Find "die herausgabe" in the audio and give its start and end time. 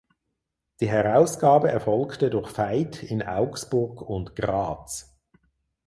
0.79-1.69